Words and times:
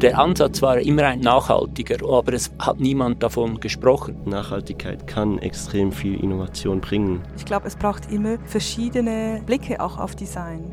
Der 0.00 0.16
Ansatz 0.16 0.62
war 0.62 0.78
immer 0.78 1.06
ein 1.06 1.18
nachhaltiger, 1.18 1.96
aber 2.08 2.32
es 2.32 2.52
hat 2.60 2.78
niemand 2.78 3.20
davon 3.20 3.58
gesprochen. 3.58 4.14
Nachhaltigkeit 4.26 5.08
kann 5.08 5.38
extrem 5.38 5.90
viel 5.90 6.22
Innovation 6.22 6.80
bringen. 6.80 7.20
Ich 7.36 7.44
glaube, 7.44 7.66
es 7.66 7.74
braucht 7.74 8.12
immer 8.12 8.38
verschiedene 8.44 9.42
Blicke 9.44 9.80
auch 9.80 9.98
auf 9.98 10.14
Design. 10.14 10.70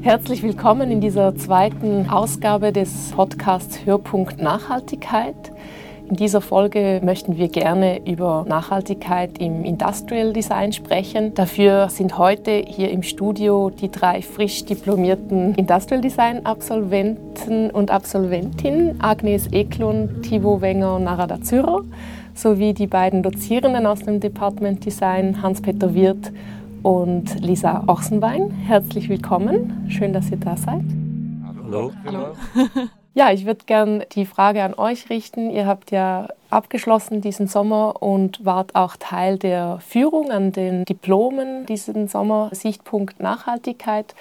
Herzlich 0.00 0.42
willkommen 0.42 0.90
in 0.90 1.00
dieser 1.00 1.36
zweiten 1.36 2.10
Ausgabe 2.10 2.72
des 2.72 3.12
Podcasts 3.14 3.86
Hörpunkt 3.86 4.42
Nachhaltigkeit. 4.42 5.52
In 6.10 6.16
dieser 6.16 6.40
Folge 6.40 7.00
möchten 7.04 7.36
wir 7.36 7.46
gerne 7.46 8.04
über 8.04 8.44
Nachhaltigkeit 8.48 9.38
im 9.38 9.64
Industrial 9.64 10.32
Design 10.32 10.72
sprechen. 10.72 11.34
Dafür 11.34 11.88
sind 11.88 12.18
heute 12.18 12.50
hier 12.50 12.90
im 12.90 13.04
Studio 13.04 13.70
die 13.70 13.92
drei 13.92 14.20
frisch 14.20 14.64
diplomierten 14.64 15.54
Industrial 15.54 16.00
Design 16.00 16.44
Absolventen 16.44 17.70
und 17.70 17.92
Absolventinnen 17.92 19.00
Agnes 19.00 19.52
Eklund, 19.52 20.24
Thibaut 20.24 20.62
Wenger 20.62 20.96
und 20.96 21.04
Narada 21.04 21.40
Zürer 21.42 21.82
sowie 22.34 22.74
die 22.74 22.88
beiden 22.88 23.22
Dozierenden 23.22 23.86
aus 23.86 24.00
dem 24.00 24.18
Department 24.18 24.84
Design 24.84 25.40
Hans-Peter 25.40 25.94
Wirth 25.94 26.32
und 26.82 27.38
Lisa 27.40 27.84
Ochsenbein. 27.86 28.50
Herzlich 28.50 29.08
willkommen. 29.08 29.86
Schön, 29.88 30.12
dass 30.12 30.28
ihr 30.32 30.38
da 30.38 30.56
seid. 30.56 30.82
Hallo. 31.64 31.92
Hallo. 32.04 32.34
Ja, 33.12 33.32
ich 33.32 33.44
würde 33.44 33.64
gerne 33.66 34.06
die 34.12 34.24
Frage 34.24 34.62
an 34.62 34.74
euch 34.74 35.10
richten. 35.10 35.50
Ihr 35.50 35.66
habt 35.66 35.90
ja 35.90 36.28
abgeschlossen 36.48 37.20
diesen 37.20 37.48
Sommer 37.48 38.00
und 38.02 38.44
wart 38.44 38.76
auch 38.76 38.96
Teil 38.96 39.36
der 39.36 39.80
Führung 39.80 40.30
an 40.30 40.52
den 40.52 40.84
Diplomen 40.84 41.66
diesen 41.66 42.06
Sommer, 42.06 42.50
Sichtpunkt 42.52 43.18
Nachhaltigkeit. 43.18 44.14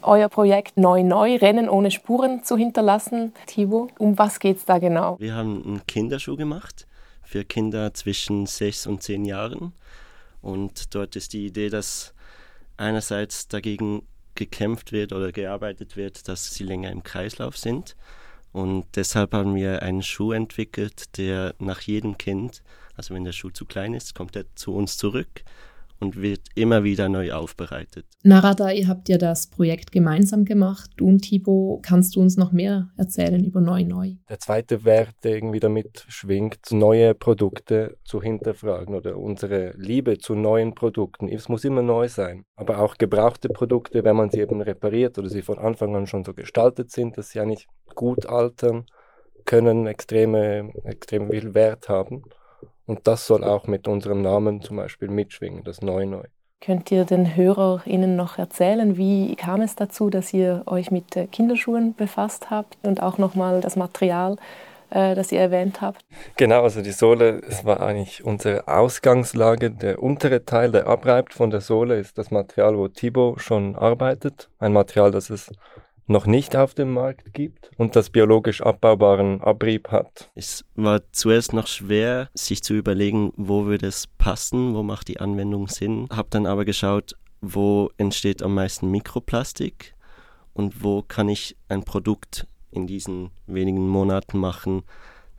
Euer 0.00 0.30
Projekt 0.30 0.78
Neu 0.78 1.02
Neu, 1.02 1.36
Rennen 1.36 1.68
ohne 1.68 1.90
Spuren 1.90 2.42
zu 2.42 2.56
hinterlassen. 2.56 3.34
Thibaut, 3.46 3.90
um 3.98 4.18
was 4.18 4.40
geht 4.40 4.56
es 4.56 4.64
da 4.64 4.78
genau? 4.78 5.16
Wir 5.20 5.34
haben 5.34 5.62
einen 5.64 5.86
Kinderschuh 5.86 6.36
gemacht 6.36 6.86
für 7.22 7.44
Kinder 7.44 7.92
zwischen 7.92 8.46
sechs 8.46 8.86
und 8.86 9.02
zehn 9.02 9.26
Jahren. 9.26 9.74
Und 10.40 10.94
dort 10.94 11.16
ist 11.16 11.34
die 11.34 11.46
Idee, 11.46 11.68
dass 11.68 12.14
einerseits 12.78 13.46
dagegen 13.46 14.02
gekämpft 14.34 14.90
wird 14.90 15.12
oder 15.12 15.32
gearbeitet 15.32 15.96
wird, 15.96 16.26
dass 16.26 16.52
sie 16.52 16.64
länger 16.64 16.90
im 16.90 17.02
Kreislauf 17.02 17.58
sind 17.58 17.94
und 18.52 18.86
deshalb 18.96 19.32
haben 19.32 19.54
wir 19.54 19.82
einen 19.82 20.02
Schuh 20.02 20.32
entwickelt, 20.32 21.16
der 21.16 21.54
nach 21.58 21.80
jedem 21.80 22.18
Kind, 22.18 22.62
also 22.96 23.14
wenn 23.14 23.24
der 23.24 23.32
Schuh 23.32 23.50
zu 23.50 23.64
klein 23.64 23.94
ist, 23.94 24.14
kommt 24.14 24.36
er 24.36 24.44
zu 24.54 24.74
uns 24.74 24.96
zurück 24.96 25.44
und 26.02 26.20
wird 26.20 26.40
immer 26.56 26.82
wieder 26.82 27.08
neu 27.08 27.32
aufbereitet. 27.32 28.04
Narada, 28.24 28.72
ihr 28.72 28.88
habt 28.88 29.08
ja 29.08 29.18
das 29.18 29.46
Projekt 29.46 29.92
gemeinsam 29.92 30.44
gemacht. 30.44 30.90
Du 30.96 31.06
und 31.06 31.20
Thibaut, 31.20 31.84
kannst 31.84 32.16
du 32.16 32.20
uns 32.20 32.36
noch 32.36 32.50
mehr 32.50 32.90
erzählen 32.96 33.42
über 33.44 33.60
Neu 33.60 33.84
Neu? 33.84 34.14
Der 34.28 34.40
zweite 34.40 34.84
Wert, 34.84 35.14
der 35.22 35.36
irgendwie 35.36 35.60
damit 35.60 36.04
schwingt, 36.08 36.72
neue 36.72 37.14
Produkte 37.14 37.96
zu 38.04 38.20
hinterfragen 38.20 38.96
oder 38.96 39.16
unsere 39.16 39.74
Liebe 39.76 40.18
zu 40.18 40.34
neuen 40.34 40.74
Produkten. 40.74 41.28
Es 41.28 41.48
muss 41.48 41.64
immer 41.64 41.82
neu 41.82 42.08
sein. 42.08 42.44
Aber 42.56 42.80
auch 42.80 42.96
gebrauchte 42.96 43.48
Produkte, 43.48 44.02
wenn 44.04 44.16
man 44.16 44.30
sie 44.30 44.40
eben 44.40 44.60
repariert 44.60 45.18
oder 45.18 45.28
sie 45.28 45.42
von 45.42 45.58
Anfang 45.58 45.94
an 45.94 46.08
schon 46.08 46.24
so 46.24 46.34
gestaltet 46.34 46.90
sind, 46.90 47.16
dass 47.16 47.30
sie 47.30 47.38
eigentlich 47.38 47.68
gut 47.94 48.26
altern, 48.26 48.86
können 49.44 49.86
extreme, 49.86 50.72
extrem 50.84 51.30
viel 51.30 51.54
Wert 51.54 51.88
haben. 51.88 52.22
Und 52.92 53.08
das 53.08 53.26
soll 53.26 53.42
auch 53.42 53.66
mit 53.66 53.88
unserem 53.88 54.20
Namen 54.20 54.60
zum 54.60 54.76
Beispiel 54.76 55.08
mitschwingen, 55.08 55.64
das 55.64 55.80
Neu-Neu. 55.80 56.24
Könnt 56.60 56.90
ihr 56.90 57.06
den 57.06 57.34
HörerInnen 57.34 58.16
noch 58.16 58.36
erzählen, 58.36 58.98
wie 58.98 59.34
kam 59.34 59.62
es 59.62 59.76
dazu, 59.76 60.10
dass 60.10 60.34
ihr 60.34 60.62
euch 60.66 60.90
mit 60.90 61.06
Kinderschuhen 61.32 61.94
befasst 61.94 62.50
habt 62.50 62.76
und 62.82 63.02
auch 63.02 63.16
nochmal 63.16 63.62
das 63.62 63.76
Material, 63.76 64.36
äh, 64.90 65.14
das 65.14 65.32
ihr 65.32 65.40
erwähnt 65.40 65.80
habt? 65.80 66.04
Genau, 66.36 66.64
also 66.64 66.82
die 66.82 66.92
Sohle, 66.92 67.40
es 67.48 67.64
war 67.64 67.80
eigentlich 67.80 68.26
unsere 68.26 68.68
Ausgangslage. 68.68 69.70
Der 69.70 70.02
untere 70.02 70.44
Teil, 70.44 70.70
der 70.70 70.86
abreibt 70.86 71.32
von 71.32 71.48
der 71.48 71.62
Sohle, 71.62 71.98
ist 71.98 72.18
das 72.18 72.30
Material, 72.30 72.76
wo 72.76 72.88
Thibaut 72.88 73.40
schon 73.40 73.74
arbeitet. 73.74 74.50
Ein 74.58 74.74
Material, 74.74 75.12
das 75.12 75.30
es 75.30 75.50
noch 76.12 76.26
nicht 76.26 76.54
auf 76.54 76.74
dem 76.74 76.92
Markt 76.92 77.32
gibt 77.34 77.70
und 77.78 77.96
das 77.96 78.10
biologisch 78.10 78.60
abbaubaren 78.60 79.40
Abrieb 79.40 79.88
hat. 79.88 80.30
Es 80.34 80.64
war 80.76 81.00
zuerst 81.10 81.52
noch 81.52 81.66
schwer, 81.66 82.28
sich 82.34 82.62
zu 82.62 82.74
überlegen, 82.74 83.32
wo 83.36 83.64
würde 83.64 83.86
es 83.86 84.06
passen, 84.06 84.74
wo 84.74 84.82
macht 84.82 85.08
die 85.08 85.18
Anwendung 85.18 85.66
Sinn. 85.68 86.06
Habe 86.10 86.28
dann 86.30 86.46
aber 86.46 86.64
geschaut, 86.64 87.16
wo 87.40 87.90
entsteht 87.96 88.42
am 88.42 88.54
meisten 88.54 88.90
Mikroplastik 88.90 89.94
und 90.52 90.84
wo 90.84 91.02
kann 91.02 91.28
ich 91.28 91.56
ein 91.68 91.82
Produkt 91.82 92.46
in 92.70 92.86
diesen 92.86 93.30
wenigen 93.46 93.88
Monaten 93.88 94.38
machen, 94.38 94.82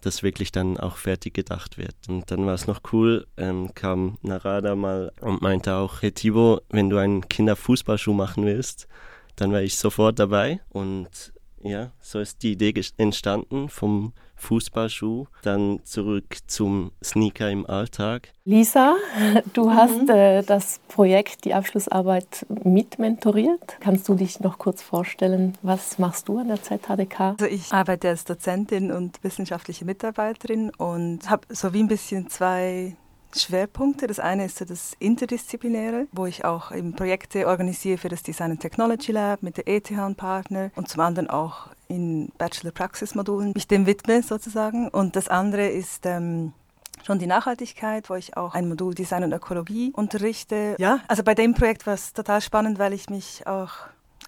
das 0.01 0.21
wirklich 0.21 0.51
dann 0.51 0.77
auch 0.77 0.97
fertig 0.97 1.33
gedacht 1.33 1.77
wird. 1.77 1.95
Und 2.09 2.29
dann 2.29 2.45
war 2.45 2.53
es 2.53 2.67
noch 2.67 2.81
cool, 2.91 3.25
ähm, 3.37 3.73
kam 3.73 4.17
Narada 4.21 4.75
mal 4.75 5.13
und 5.21 5.41
meinte 5.41 5.75
auch, 5.75 6.01
hey 6.01 6.11
Thibaut, 6.11 6.63
wenn 6.69 6.89
du 6.89 6.97
einen 6.97 7.27
Kinderfußballschuh 7.27 8.13
machen 8.13 8.45
willst, 8.45 8.87
dann 9.35 9.51
war 9.51 9.61
ich 9.61 9.77
sofort 9.77 10.19
dabei 10.19 10.61
und 10.69 11.33
ja, 11.63 11.91
so 11.99 12.19
ist 12.19 12.43
die 12.43 12.53
Idee 12.53 12.73
entstanden 12.97 13.69
vom 13.69 14.13
Fußballschuh, 14.35 15.27
dann 15.41 15.79
zurück 15.85 16.37
zum 16.47 16.91
Sneaker 17.01 17.49
im 17.49 17.65
Alltag. 17.65 18.33
Lisa, 18.43 18.95
du 19.53 19.69
mhm. 19.69 19.75
hast 19.75 20.09
äh, 20.09 20.41
das 20.43 20.81
Projekt, 20.89 21.45
die 21.45 21.53
Abschlussarbeit 21.53 22.45
mitmentoriert. 22.63 23.77
Kannst 23.79 24.09
du 24.09 24.15
dich 24.15 24.41
noch 24.41 24.57
kurz 24.57 24.81
vorstellen, 24.81 25.57
was 25.61 25.97
machst 25.97 26.27
du 26.27 26.39
an 26.39 26.49
der 26.49 26.61
ZHDK? 26.61 27.19
Also 27.19 27.45
ich 27.45 27.71
arbeite 27.71 28.09
als 28.09 28.25
Dozentin 28.25 28.91
und 28.91 29.23
wissenschaftliche 29.23 29.85
Mitarbeiterin 29.85 30.71
und 30.71 31.29
habe 31.29 31.47
so 31.49 31.73
wie 31.73 31.79
ein 31.79 31.87
bisschen 31.87 32.29
zwei 32.29 32.97
Schwerpunkte. 33.41 34.07
Das 34.07 34.19
eine 34.19 34.45
ist 34.45 34.61
das 34.69 34.93
Interdisziplinäre, 34.99 36.07
wo 36.11 36.25
ich 36.25 36.45
auch 36.45 36.71
eben 36.71 36.95
Projekte 36.95 37.47
organisiere 37.47 37.97
für 37.97 38.09
das 38.09 38.23
Design 38.23 38.51
and 38.51 38.61
Technology 38.61 39.11
Lab 39.11 39.43
mit 39.43 39.57
der 39.57 39.67
ETH 39.67 39.91
und 39.91 40.15
Partner 40.15 40.71
und 40.75 40.89
zum 40.89 41.01
anderen 41.01 41.29
auch 41.29 41.67
in 41.87 42.31
Bachelor-Praxis-Modulen 42.37 43.53
mich 43.53 43.67
dem 43.67 43.85
widme 43.85 44.21
sozusagen. 44.23 44.87
Und 44.87 45.15
das 45.15 45.27
andere 45.27 45.67
ist 45.67 46.05
ähm, 46.05 46.53
schon 47.05 47.19
die 47.19 47.27
Nachhaltigkeit, 47.27 48.09
wo 48.09 48.15
ich 48.15 48.37
auch 48.37 48.55
ein 48.55 48.67
Modul 48.67 48.95
Design 48.95 49.23
und 49.23 49.33
Ökologie 49.33 49.91
unterrichte. 49.95 50.75
Ja, 50.79 50.99
also 51.07 51.23
bei 51.23 51.35
dem 51.35 51.53
Projekt 51.53 51.85
war 51.85 51.93
es 51.93 52.13
total 52.13 52.41
spannend, 52.41 52.79
weil 52.79 52.93
ich 52.93 53.09
mich 53.09 53.45
auch 53.47 53.71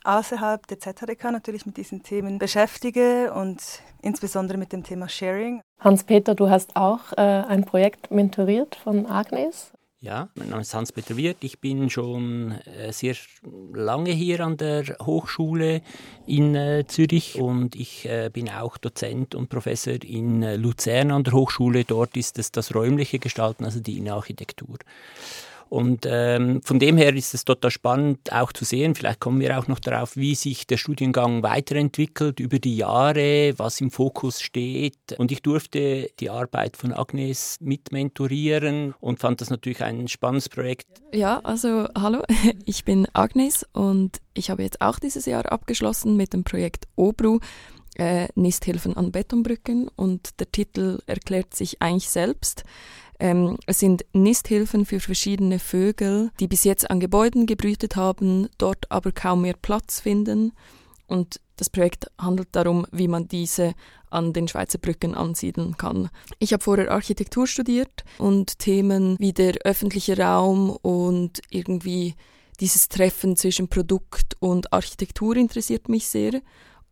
außerhalb 0.06 0.66
der 0.68 0.80
ZHDK 0.80 1.32
natürlich 1.32 1.66
mit 1.66 1.78
diesen 1.78 2.04
Themen 2.04 2.38
beschäftige 2.38 3.34
und 3.34 3.62
insbesondere 4.02 4.58
mit 4.58 4.72
dem 4.72 4.84
Thema 4.84 5.10
Sharing. 5.10 5.62
Hans-Peter, 5.80 6.36
du 6.36 6.50
hast 6.50 6.76
auch 6.76 7.12
äh, 7.18 7.22
ein 7.22 7.66
Projekt 7.66 8.12
mentoriert 8.12 8.76
von 8.76 9.06
Agnes. 9.06 9.72
Ja, 10.06 10.30
mein 10.36 10.50
Name 10.50 10.62
ist 10.62 10.74
Hans-Peter 10.76 11.18
Wirth. 11.18 11.38
Ich 11.40 11.60
bin 11.60 11.90
schon 11.90 12.52
äh, 12.52 12.92
sehr 12.94 13.16
lange 13.74 14.12
hier 14.12 14.42
an 14.42 14.56
der 14.56 14.84
Hochschule 15.02 15.82
in 16.28 16.54
äh, 16.54 16.86
Zürich 16.86 17.42
und 17.42 17.76
ich 17.76 18.06
äh, 18.06 18.30
bin 18.32 18.48
auch 18.50 18.78
Dozent 18.78 19.34
und 19.34 19.50
Professor 19.50 19.96
in 20.04 20.44
äh, 20.44 20.58
Luzern 20.58 21.10
an 21.10 21.24
der 21.24 21.34
Hochschule. 21.34 21.86
Dort 21.86 22.16
ist 22.18 22.38
es 22.38 22.52
das 22.52 22.76
räumliche 22.76 23.18
Gestalten, 23.18 23.66
also 23.66 23.80
die 23.80 23.98
Innenarchitektur. 23.98 24.78
Und 25.76 26.08
ähm, 26.10 26.62
von 26.64 26.80
dem 26.80 26.96
her 26.96 27.14
ist 27.14 27.34
es 27.34 27.44
total 27.44 27.70
spannend 27.70 28.32
auch 28.32 28.54
zu 28.54 28.64
sehen, 28.64 28.96
vielleicht 28.96 29.20
kommen 29.20 29.42
wir 29.42 29.60
auch 29.60 29.68
noch 29.68 29.80
darauf, 29.80 30.16
wie 30.16 30.34
sich 30.34 30.66
der 30.68 30.78
Studiengang 30.78 31.44
weiterentwickelt 31.44 32.40
über 32.40 32.60
die 32.60 32.78
Jahre, 32.78 33.54
was 33.58 33.82
im 33.82 33.92
Fokus 33.92 34.40
steht. 34.40 34.96
Und 35.18 35.34
ich 35.34 35.42
durfte 35.42 36.12
die 36.22 36.30
Arbeit 36.30 36.78
von 36.78 36.94
Agnes 36.94 37.58
mitmentorieren 37.60 38.94
und 39.02 39.20
fand 39.20 39.42
das 39.42 39.50
natürlich 39.50 39.84
ein 39.84 40.08
spannendes 40.08 40.48
Projekt. 40.48 40.88
Ja, 41.14 41.42
also 41.44 41.90
hallo, 41.94 42.22
ich 42.66 42.86
bin 42.86 43.06
Agnes 43.12 43.66
und 43.74 44.22
ich 44.34 44.50
habe 44.50 44.64
jetzt 44.64 44.80
auch 44.80 44.98
dieses 44.98 45.26
Jahr 45.26 45.52
abgeschlossen 45.52 46.16
mit 46.16 46.32
dem 46.32 46.46
Projekt 46.46 46.88
OBRU. 46.96 47.40
Äh, 47.98 48.28
Nisthilfen 48.36 48.96
an 48.96 49.12
Betonbrücken 49.12 49.90
und 49.96 50.40
der 50.40 50.52
Titel 50.52 51.00
erklärt 51.06 51.54
sich 51.54 51.82
eigentlich 51.82 52.10
selbst. 52.10 52.64
Ähm, 53.20 53.58
es 53.66 53.80
sind 53.80 54.06
Nisthilfen 54.14 54.86
für 54.86 55.00
verschiedene 55.00 55.60
Vögel, 55.60 56.32
die 56.40 56.48
bis 56.48 56.64
jetzt 56.64 56.90
an 56.90 57.00
Gebäuden 57.00 57.46
gebrütet 57.46 57.96
haben, 57.96 58.50
dort 58.58 58.92
aber 58.92 59.12
kaum 59.12 59.42
mehr 59.42 59.56
Platz 59.60 60.02
finden. 60.02 60.52
Und 61.08 61.40
das 61.58 61.70
Projekt 61.70 62.08
handelt 62.20 62.50
darum, 62.52 62.86
wie 62.92 63.08
man 63.08 63.28
diese 63.28 63.74
an 64.10 64.34
den 64.34 64.48
Schweizer 64.48 64.78
Brücken 64.78 65.14
ansiedeln 65.16 65.78
kann. 65.78 66.10
Ich 66.40 66.54
habe 66.54 66.64
vorher 66.64 66.92
Architektur 66.92 67.48
studiert 67.48 68.04
und 68.18 68.60
Themen 68.60 69.18
wie 69.20 69.34
der 69.34 69.56
öffentliche 69.64 70.18
Raum 70.18 70.70
und 70.70 71.42
irgendwie 71.50 72.16
dieses 72.60 72.88
Treffen 72.88 73.36
zwischen 73.36 73.68
Produkt 73.68 74.36
und 74.40 74.72
Architektur 74.72 75.36
interessiert 75.36 75.90
mich 75.90 76.08
sehr. 76.08 76.42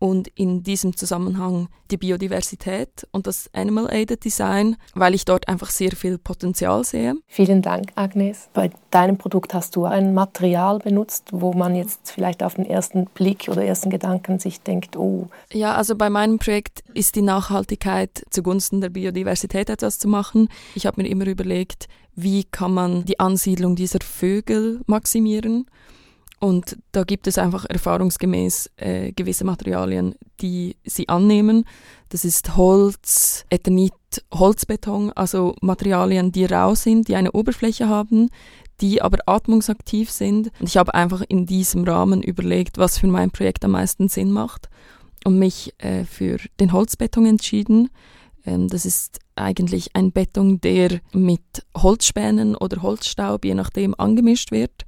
Und 0.04 0.28
in 0.36 0.64
diesem 0.64 0.98
Zusammenhang 0.98 1.70
die 1.90 1.96
Biodiversität 1.96 3.08
und 3.14 3.26
das 3.26 3.50
Animal 3.54 3.90
Aided 3.90 4.26
Design, 4.26 4.76
weil 4.96 5.14
ich 5.14 5.24
dort 5.24 5.48
einfach 5.48 5.70
sehr 5.70 5.94
viel 5.94 6.18
Potenzial 6.18 6.84
sehe. 6.84 7.16
Vielen 7.26 7.62
Dank, 7.62 7.94
Agnes. 7.96 8.50
Bei 8.54 8.70
deinem 8.92 9.18
Produkt 9.18 9.54
hast 9.54 9.78
du 9.78 9.86
ein 9.86 10.14
Material 10.14 10.80
benutzt, 10.80 11.30
wo 11.32 11.54
man 11.54 11.74
jetzt 11.74 12.12
vielleicht 12.12 12.44
auf 12.44 12.56
den 12.56 12.66
ersten 12.66 13.06
Blick 13.14 13.48
oder 13.48 13.64
ersten 13.64 13.90
Gedanken 13.90 14.40
sich 14.40 14.60
denkt, 14.60 14.98
oh. 14.98 15.30
Ja, 15.54 15.74
also 15.76 15.96
bei 15.96 16.10
meinem 16.10 16.38
Projekt 16.38 16.84
ist 16.94 17.16
die 17.16 17.22
Nachhaltigkeit 17.22 18.26
zugunsten 18.30 18.82
der 18.82 18.90
Biodiversität 18.90 19.70
etwas 19.70 20.00
zu 20.00 20.10
machen. 20.10 20.50
Ich 20.76 20.86
habe 20.86 21.02
mir 21.02 21.08
immer 21.08 21.28
überlegt, 21.28 21.88
wie 22.14 22.44
kann 22.44 22.74
man 22.74 23.06
die 23.06 23.22
Ansiedlung 23.22 23.78
dieser 23.78 24.00
Vögel 24.02 24.82
maximieren. 24.86 25.66
Und 26.44 26.78
da 26.92 27.06
gibt 27.06 27.28
es 27.28 27.38
einfach 27.38 27.64
erfahrungsgemäß 27.64 28.72
äh, 28.76 29.14
gewisse 29.14 29.46
Materialien, 29.46 30.16
die 30.42 30.76
sie 30.84 31.08
annehmen. 31.08 31.64
Das 32.10 32.26
ist 32.26 32.58
Holz, 32.58 33.46
Eternit, 33.50 33.94
Holzbeton, 34.30 35.14
also 35.14 35.56
Materialien, 35.62 36.34
die 36.34 36.44
rau 36.44 36.76
sind, 36.76 37.08
die 37.08 37.16
eine 37.16 37.32
Oberfläche 37.32 37.88
haben, 37.88 38.30
die 38.82 39.02
aber 39.02 39.20
atmungsaktiv 39.26 40.12
sind. 40.12 40.52
Und 40.60 40.68
ich 40.68 40.76
habe 40.76 40.94
einfach 40.94 41.24
in 41.26 41.46
diesem 41.46 41.86
Rahmen 41.86 42.22
überlegt, 42.22 42.78
was 42.78 42.98
für 42.98 43.08
mein 43.08 43.32
Projekt 43.32 43.64
am 43.64 43.72
meisten 43.72 44.10
Sinn 44.10 44.30
macht 44.34 44.68
und 45.24 45.40
mich 45.40 45.74
äh, 45.78 46.04
für 46.04 46.40
den 46.60 46.74
Holzbeton 46.74 47.26
entschieden. 47.26 47.90
Ähm, 48.46 48.68
das 48.68 48.86
ist 48.86 49.20
eigentlich 49.38 49.96
ein 49.96 50.12
Beton, 50.12 50.60
der 50.60 51.00
mit 51.14 51.66
Holzspänen 51.74 52.58
oder 52.58 52.82
Holzstaub, 52.82 53.46
je 53.46 53.56
nachdem, 53.56 53.96
angemischt 53.98 54.52
wird 54.52 54.84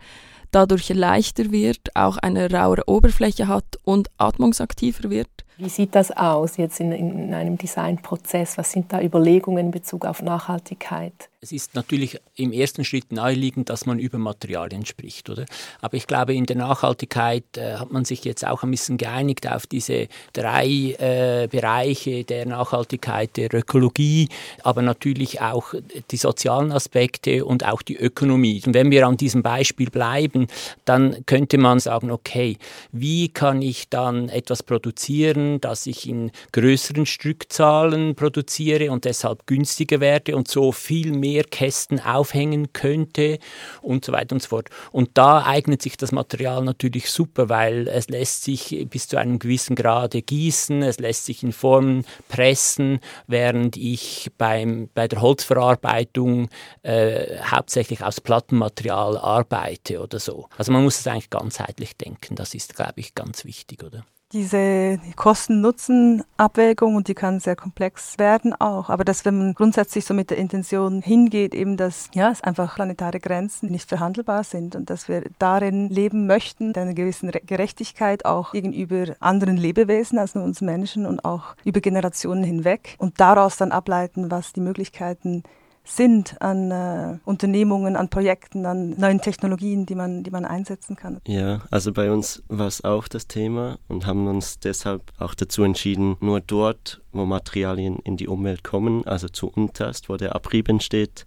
dadurch 0.52 0.90
leichter 0.90 1.52
wird, 1.52 1.96
auch 1.96 2.18
eine 2.18 2.52
rauere 2.52 2.88
Oberfläche 2.88 3.48
hat 3.48 3.80
und 3.84 4.10
atmungsaktiver 4.18 5.10
wird. 5.10 5.30
Wie 5.58 5.70
sieht 5.70 5.96
das 5.96 6.12
aus 6.12 6.58
jetzt 6.58 6.80
in, 6.80 6.92
in 6.92 7.34
einem 7.34 7.58
Designprozess? 7.58 8.58
Was 8.58 8.72
sind 8.72 8.92
da 8.92 9.02
Überlegungen 9.02 9.68
in 9.68 9.72
Bezug 9.72 10.06
auf 10.06 10.22
Nachhaltigkeit? 10.22 11.30
Es 11.46 11.52
ist 11.52 11.76
natürlich 11.76 12.20
im 12.38 12.52
ersten 12.52 12.84
Schritt 12.84 13.12
naheliegend, 13.12 13.70
dass 13.70 13.86
man 13.86 14.00
über 14.00 14.18
Materialien 14.18 14.84
spricht, 14.84 15.30
oder? 15.30 15.46
Aber 15.80 15.96
ich 15.96 16.08
glaube, 16.08 16.34
in 16.34 16.48
der 16.48 16.56
Nachhaltigkeit 16.56 17.44
äh, 17.56 17.76
hat 17.76 17.92
man 17.92 18.04
sich 18.04 18.26
jetzt 18.26 18.44
auch 18.48 18.64
ein 18.64 18.72
bisschen 18.72 18.98
geeinigt 18.98 19.48
auf 19.48 19.68
diese 19.68 20.08
drei 20.34 20.66
äh, 20.66 21.48
Bereiche 21.48 22.24
der 22.24 22.48
Nachhaltigkeit, 22.48 23.38
der 23.38 23.54
Ökologie, 23.54 24.28
aber 24.64 24.82
natürlich 24.82 25.40
auch 25.40 25.76
die 26.10 26.18
sozialen 26.18 26.72
Aspekte 26.72 27.46
und 27.46 27.64
auch 27.64 27.84
die 27.84 27.96
Ökonomie. 27.96 28.64
Und 28.66 28.74
wenn 28.74 28.90
wir 28.90 29.06
an 29.06 29.16
diesem 29.16 29.44
Beispiel 29.44 29.92
bleiben, 29.92 30.48
dann 30.86 31.28
könnte 31.28 31.60
man 31.60 31.80
sagen, 31.80 32.10
okay, 32.10 32.58
wie 32.92 33.30
kann 33.30 33.62
ich 33.62 33.88
dann 33.90 34.30
etwas 34.30 34.64
produzieren, 34.64 35.62
das 35.62 35.86
ich 35.86 36.10
in 36.10 36.32
größeren 36.54 37.06
Stückzahlen 37.06 38.16
produziere 38.16 38.90
und 38.92 39.06
deshalb 39.06 39.46
günstiger 39.46 40.00
werde 40.00 40.36
und 40.36 40.48
so 40.48 40.72
viel 40.72 41.12
mehr 41.12 41.35
mehr 41.36 41.44
Kästen 41.44 42.00
aufhängen 42.00 42.72
könnte 42.72 43.40
und 43.82 44.06
so 44.06 44.14
weiter 44.14 44.34
und 44.36 44.42
so 44.42 44.50
fort. 44.50 44.70
Und 44.92 45.12
da 45.16 45.46
eignet 45.46 45.82
sich 45.82 45.98
das 45.98 46.14
Material 46.14 46.64
natürlich 46.64 47.12
super, 47.12 47.50
weil 47.50 47.90
es 47.90 48.08
lässt 48.08 48.46
sich 48.46 48.88
bis 48.90 49.10
zu 49.10 49.18
einem 49.18 49.38
gewissen 49.40 49.76
Grade 49.76 50.22
gießen, 50.22 50.82
es 50.82 51.00
lässt 51.00 51.26
sich 51.26 51.44
in 51.44 51.52
Formen 51.52 52.06
pressen, 52.30 53.00
während 53.28 53.76
ich 53.76 54.32
beim, 54.38 54.90
bei 54.94 55.08
der 55.10 55.22
Holzverarbeitung 55.22 56.50
äh, 56.84 57.38
hauptsächlich 57.44 58.02
aus 58.04 58.22
Plattenmaterial 58.22 59.18
arbeite 59.18 60.02
oder 60.02 60.20
so. 60.20 60.48
Also 60.58 60.72
man 60.72 60.84
muss 60.84 61.00
es 61.00 61.08
eigentlich 61.08 61.30
ganzheitlich 61.30 61.98
denken, 61.98 62.36
das 62.36 62.54
ist, 62.54 62.76
glaube 62.76 63.02
ich, 63.02 63.14
ganz 63.14 63.44
wichtig, 63.44 63.84
oder? 63.84 64.06
Diese 64.36 65.00
Kosten-Nutzen-Abwägung 65.16 66.98
und 66.98 67.08
die 67.08 67.14
kann 67.14 67.40
sehr 67.40 67.56
komplex 67.56 68.20
werden 68.20 68.54
auch. 68.54 68.90
Aber 68.90 69.06
dass 69.06 69.24
wenn 69.24 69.38
man 69.38 69.54
grundsätzlich 69.54 70.04
so 70.04 70.14
mit 70.14 70.30
der 70.30 70.38
Intention 70.38 71.02
hingeht, 71.02 71.56
eben 71.56 71.78
dass 71.78 72.10
ja, 72.14 72.30
es 72.30 72.42
einfach 72.42 72.76
planetare 72.76 73.22
Grenzen 73.22 73.72
nicht 73.72 73.88
verhandelbar 73.88 74.44
sind 74.44 74.76
und 74.76 74.90
dass 74.90 75.08
wir 75.08 75.24
darin 75.40 75.90
leben 75.90 76.28
möchten, 76.28 76.76
einer 76.76 76.94
gewissen 76.94 77.32
Gerechtigkeit 77.46 78.26
auch 78.26 78.52
gegenüber 78.52 79.16
anderen 79.22 79.56
Lebewesen 79.56 80.20
als 80.20 80.36
nur 80.36 80.44
uns 80.44 80.60
Menschen 80.60 81.06
und 81.06 81.24
auch 81.24 81.56
über 81.64 81.80
Generationen 81.80 82.44
hinweg 82.44 82.96
und 82.98 83.22
daraus 83.22 83.56
dann 83.56 83.72
ableiten, 83.72 84.32
was 84.32 84.52
die 84.52 84.60
Möglichkeiten 84.62 85.44
sind 85.86 86.42
an 86.42 86.72
äh, 86.72 87.20
Unternehmungen, 87.26 87.96
an 87.96 88.10
Projekten, 88.10 88.66
an 88.66 88.96
neuen 88.98 89.22
Technologien, 89.22 89.86
die 89.86 89.96
man, 89.96 90.24
die 90.24 90.32
man 90.32 90.44
einsetzen 90.44 90.96
kann. 90.96 91.22
Ja, 91.28 91.62
also 91.72 91.94
bei 91.94 92.12
uns 92.12 92.44
war 92.48 92.68
es 92.68 92.84
auch 92.84 93.08
das 93.08 93.28
Thema 93.28 93.78
und 93.88 94.06
haben 94.06 94.28
uns 94.28 94.60
deshalb 94.60 95.14
auch 95.20 95.36
dazu 95.36 95.64
entschieden, 95.64 96.18
nur 96.20 96.42
dort, 96.42 97.02
wo 97.12 97.26
Materialien 97.26 98.00
in 98.04 98.18
die 98.18 98.28
Umwelt 98.28 98.64
kommen, 98.64 99.06
also 99.08 99.30
zu 99.30 99.48
Unterst, 99.48 100.10
wo 100.10 100.18
der 100.18 100.36
Abrieb 100.36 100.68
entsteht, 100.68 101.26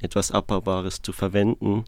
etwas 0.00 0.30
Abbaubares 0.30 1.00
zu 1.00 1.12
verwenden 1.12 1.84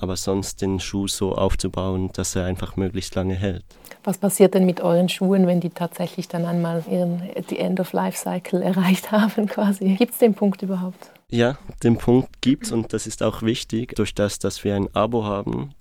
aber 0.00 0.16
sonst 0.16 0.62
den 0.62 0.80
Schuh 0.80 1.06
so 1.06 1.34
aufzubauen, 1.34 2.10
dass 2.12 2.34
er 2.34 2.46
einfach 2.46 2.76
möglichst 2.76 3.14
lange 3.14 3.34
hält. 3.34 3.64
Was 4.02 4.18
passiert 4.18 4.54
denn 4.54 4.64
mit 4.64 4.80
euren 4.80 5.08
Schuhen, 5.08 5.46
wenn 5.46 5.60
die 5.60 5.70
tatsächlich 5.70 6.26
dann 6.26 6.46
einmal 6.46 6.82
ihren 6.90 7.22
die 7.50 7.58
End-of-Life-Cycle 7.58 8.62
erreicht 8.62 9.12
haben 9.12 9.46
quasi? 9.46 9.94
Gibt 9.96 10.14
es 10.14 10.18
den 10.18 10.34
Punkt 10.34 10.62
überhaupt? 10.62 11.10
Ja, 11.28 11.58
den 11.82 11.98
Punkt 11.98 12.40
gibt 12.40 12.64
es 12.64 12.72
und 12.72 12.92
das 12.92 13.06
ist 13.06 13.22
auch 13.22 13.42
wichtig. 13.42 13.94
Durch 13.94 14.14
das, 14.14 14.38
dass 14.38 14.64
wir 14.64 14.74
ein 14.74 14.92
Abo 14.94 15.24
haben, 15.24 15.74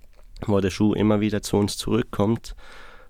wo 0.45 0.60
der 0.60 0.69
Schuh 0.69 0.94
immer 0.94 1.22
wieder 1.22 1.42
zu 1.42 1.57
uns 1.57 1.77
zurückkommt, 1.77 2.56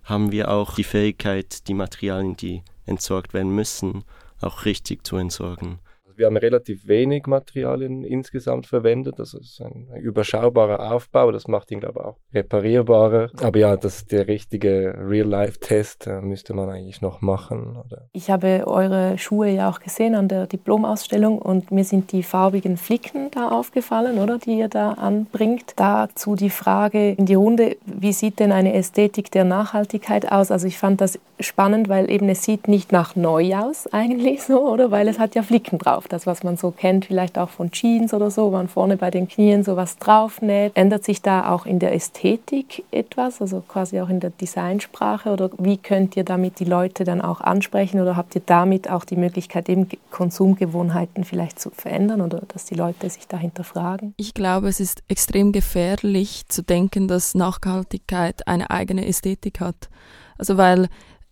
haben 0.03 0.31
wir 0.31 0.49
auch 0.49 0.75
die 0.75 0.83
Fähigkeit, 0.83 1.67
die 1.67 1.73
Materialien, 1.73 2.37
die 2.37 2.63
entsorgt 2.85 3.33
werden 3.33 3.53
müssen, 3.53 4.03
auch 4.41 4.65
richtig 4.65 5.05
zu 5.05 5.17
entsorgen. 5.17 5.79
Wir 6.19 6.25
haben 6.25 6.35
relativ 6.35 6.85
wenig 6.85 7.27
Materialien 7.27 8.03
insgesamt 8.03 8.67
verwendet. 8.67 9.19
Das 9.19 9.33
ist 9.33 9.61
ein 9.61 9.87
überschaubarer 10.01 10.91
Aufbau. 10.91 11.31
Das 11.31 11.47
macht 11.47 11.71
ihn, 11.71 11.79
glaube 11.79 12.01
ich, 12.01 12.05
auch 12.05 12.17
reparierbarer. 12.33 13.29
Aber 13.41 13.57
ja, 13.57 13.77
das 13.77 13.99
ist 13.99 14.11
der 14.11 14.27
richtige 14.27 14.95
Real-Life-Test 14.99 16.07
äh, 16.07 16.19
müsste 16.19 16.53
man 16.53 16.69
eigentlich 16.69 16.99
noch 16.99 17.21
machen. 17.21 17.77
Oder? 17.77 18.09
Ich 18.11 18.29
habe 18.29 18.65
eure 18.67 19.17
Schuhe 19.17 19.47
ja 19.47 19.69
auch 19.69 19.79
gesehen 19.79 20.13
an 20.13 20.27
der 20.27 20.45
Diplomausstellung 20.45 21.39
und 21.39 21.71
mir 21.71 21.85
sind 21.85 22.11
die 22.11 22.23
farbigen 22.23 22.75
Flicken 22.75 23.31
da 23.31 23.47
aufgefallen, 23.47 24.19
oder, 24.19 24.39
die 24.39 24.57
ihr 24.57 24.67
da 24.67 24.91
anbringt. 24.91 25.71
Dazu 25.77 26.35
die 26.35 26.49
Frage 26.49 27.11
in 27.11 27.27
die 27.27 27.35
Runde, 27.35 27.77
wie 27.85 28.11
sieht 28.11 28.39
denn 28.41 28.51
eine 28.51 28.73
Ästhetik 28.73 29.31
der 29.31 29.45
Nachhaltigkeit 29.45 30.29
aus? 30.29 30.51
Also 30.51 30.67
ich 30.67 30.77
fand 30.77 30.99
das 30.99 31.17
spannend, 31.39 31.87
weil 31.87 32.11
eben 32.11 32.27
es 32.27 32.43
sieht 32.43 32.67
nicht 32.67 32.91
nach 32.91 33.15
neu 33.15 33.55
aus 33.55 33.87
eigentlich 33.87 34.43
so, 34.43 34.67
oder? 34.67 34.91
Weil 34.91 35.07
es 35.07 35.17
hat 35.17 35.35
ja 35.35 35.43
Flicken 35.43 35.79
drauf 35.79 36.08
das, 36.11 36.27
was 36.27 36.43
man 36.43 36.57
so 36.57 36.71
kennt, 36.71 37.05
vielleicht 37.05 37.37
auch 37.37 37.49
von 37.49 37.71
Jeans 37.71 38.13
oder 38.13 38.31
so, 38.31 38.47
wo 38.47 38.51
man 38.51 38.67
vorne 38.67 38.97
bei 38.97 39.11
den 39.11 39.27
Knien 39.27 39.63
sowas 39.63 39.97
draufnäht. 39.97 40.71
Ändert 40.75 41.03
sich 41.03 41.21
da 41.21 41.51
auch 41.51 41.65
in 41.65 41.79
der 41.79 41.93
Ästhetik 41.93 42.83
etwas, 42.91 43.41
also 43.41 43.61
quasi 43.67 43.99
auch 44.01 44.09
in 44.09 44.19
der 44.19 44.31
Designsprache? 44.31 45.31
Oder 45.31 45.49
wie 45.57 45.77
könnt 45.77 46.17
ihr 46.17 46.23
damit 46.23 46.59
die 46.59 46.65
Leute 46.65 47.03
dann 47.03 47.21
auch 47.21 47.41
ansprechen? 47.41 48.01
Oder 48.01 48.15
habt 48.15 48.35
ihr 48.35 48.41
damit 48.45 48.89
auch 48.89 49.05
die 49.05 49.15
Möglichkeit, 49.15 49.69
eben 49.69 49.87
Konsumgewohnheiten 50.11 51.23
vielleicht 51.23 51.59
zu 51.59 51.69
verändern 51.69 52.21
oder 52.21 52.41
dass 52.47 52.65
die 52.65 52.75
Leute 52.75 53.09
sich 53.09 53.27
dahinter 53.27 53.63
fragen? 53.63 54.13
Ich 54.17 54.33
glaube, 54.33 54.67
es 54.67 54.79
ist 54.79 55.03
extrem 55.07 55.51
gefährlich 55.51 56.43
zu 56.47 56.63
denken, 56.63 57.07
dass 57.07 57.35
Nachhaltigkeit 57.35 58.47
eine 58.47 58.69
eigene 58.69 59.05
Ästhetik 59.05 59.59
hat. 59.59 59.89
Also 60.37 60.57
weil 60.57 60.89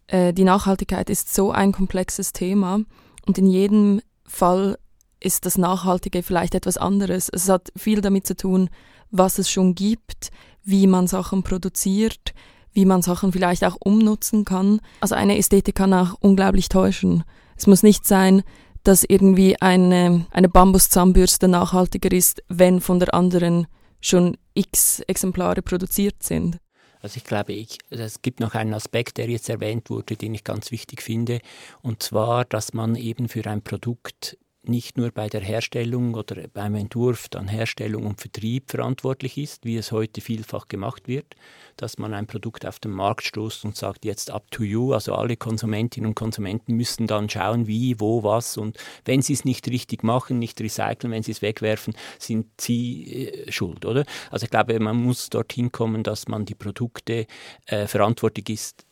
äh, 0.07 0.33
die 0.33 0.43
Nachhaltigkeit 0.43 1.09
ist 1.09 1.33
so 1.33 1.51
ein 1.51 1.71
komplexes 1.71 2.33
Thema 2.33 2.81
und 3.25 3.37
in 3.37 3.45
jedem 3.45 4.01
Fall 4.27 4.77
ist 5.19 5.45
das 5.45 5.57
Nachhaltige 5.57 6.21
vielleicht 6.21 6.55
etwas 6.55 6.77
anderes. 6.77 7.29
Es 7.29 7.49
hat 7.49 7.71
viel 7.75 8.01
damit 8.01 8.27
zu 8.27 8.35
tun, 8.35 8.69
was 9.09 9.39
es 9.39 9.49
schon 9.49 9.73
gibt, 9.73 10.31
wie 10.63 10.85
man 10.85 11.07
Sachen 11.07 11.43
produziert, 11.43 12.33
wie 12.73 12.85
man 12.85 13.01
Sachen 13.01 13.31
vielleicht 13.31 13.63
auch 13.63 13.77
umnutzen 13.79 14.45
kann. 14.45 14.79
Also 15.01 15.15
eine 15.15 15.37
Ästhetik 15.37 15.75
kann 15.75 15.93
auch 15.93 16.15
unglaublich 16.19 16.69
täuschen. 16.69 17.23
Es 17.55 17.67
muss 17.67 17.83
nicht 17.83 18.05
sein, 18.05 18.43
dass 18.83 19.03
irgendwie 19.03 19.59
eine, 19.61 20.25
eine 20.31 20.49
Bambuszahnbürste 20.49 21.47
nachhaltiger 21.47 22.11
ist, 22.11 22.43
wenn 22.47 22.79
von 22.79 22.99
der 22.99 23.13
anderen 23.13 23.67
schon 23.99 24.37
x 24.53 24.99
Exemplare 25.01 25.61
produziert 25.61 26.21
sind. 26.21 26.59
Also 27.07 27.19
ich 27.19 27.23
glaube, 27.23 27.53
ich, 27.53 27.77
es 27.89 28.21
gibt 28.21 28.41
noch 28.41 28.53
einen 28.53 28.73
Aspekt, 28.73 29.15
der 29.15 29.29
jetzt 29.29 29.47
erwähnt 29.47 29.89
wurde, 29.89 30.17
den 30.17 30.33
ich 30.33 30.43
ganz 30.43 30.71
wichtig 30.71 31.01
finde, 31.01 31.39
und 31.81 32.03
zwar, 32.03 32.43
dass 32.43 32.73
man 32.73 32.97
eben 32.97 33.29
für 33.29 33.45
ein 33.45 33.61
Produkt 33.61 34.37
nicht 34.67 34.97
nur 34.97 35.11
bei 35.11 35.27
der 35.27 35.41
Herstellung 35.41 36.13
oder 36.13 36.47
beim 36.53 36.75
Entwurf 36.75 37.29
dann 37.29 37.47
Herstellung 37.47 38.05
und 38.05 38.21
Vertrieb 38.21 38.69
verantwortlich 38.69 39.37
ist, 39.37 39.65
wie 39.65 39.77
es 39.77 39.91
heute 39.91 40.21
vielfach 40.21 40.67
gemacht 40.67 41.07
wird, 41.07 41.35
dass 41.77 41.97
man 41.97 42.13
ein 42.13 42.27
Produkt 42.27 42.65
auf 42.65 42.79
den 42.79 42.91
Markt 42.91 43.23
stoßt 43.23 43.65
und 43.65 43.75
sagt 43.75 44.05
jetzt 44.05 44.31
up 44.31 44.49
to 44.51 44.63
you, 44.63 44.93
also 44.93 45.13
alle 45.13 45.37
Konsumentinnen 45.37 46.09
und 46.09 46.15
Konsumenten 46.15 46.73
müssen 46.75 47.07
dann 47.07 47.29
schauen, 47.29 47.67
wie, 47.67 47.99
wo, 47.99 48.23
was 48.23 48.57
und 48.57 48.77
wenn 49.05 49.21
sie 49.21 49.33
es 49.33 49.45
nicht 49.45 49.67
richtig 49.67 50.03
machen, 50.03 50.39
nicht 50.39 50.59
recyceln, 50.59 51.11
wenn 51.11 51.23
sie 51.23 51.31
es 51.31 51.41
wegwerfen, 51.41 51.93
sind 52.19 52.47
sie 52.59 53.27
äh, 53.27 53.51
schuld, 53.51 53.85
oder? 53.85 54.05
Also 54.31 54.45
ich 54.45 54.49
glaube, 54.49 54.79
man 54.79 54.97
muss 54.97 55.29
dorthin 55.29 55.71
kommen, 55.71 56.03
dass 56.03 56.27
man 56.27 56.45
die 56.45 56.55
Produkte 56.55 57.27
äh, 57.65 57.87
verantwortlich 57.87 58.49
ist, 58.49 58.85